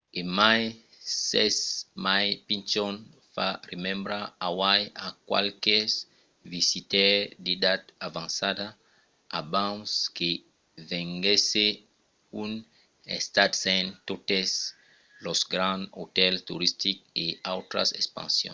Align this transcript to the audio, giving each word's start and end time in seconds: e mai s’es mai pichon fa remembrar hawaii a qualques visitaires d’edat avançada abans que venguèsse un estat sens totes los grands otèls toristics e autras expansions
e 0.19 0.21
mai 0.39 0.61
s’es 1.27 1.55
mai 2.05 2.25
pichon 2.47 2.95
fa 3.33 3.47
remembrar 3.71 4.23
hawaii 4.45 4.85
a 5.05 5.07
qualques 5.29 5.91
visitaires 6.53 7.29
d’edat 7.43 7.81
avançada 8.07 8.67
abans 9.39 9.89
que 10.17 10.29
venguèsse 10.89 11.65
un 12.43 12.51
estat 13.17 13.51
sens 13.63 13.89
totes 14.09 14.49
los 15.25 15.39
grands 15.53 15.89
otèls 16.03 16.39
toristics 16.49 17.03
e 17.23 17.25
autras 17.53 17.89
expansions 17.99 18.49